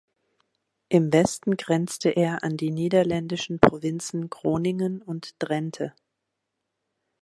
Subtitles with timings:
[0.89, 5.93] Im Westen grenzte er an die niederländischen Provinzen Groningen und Drente.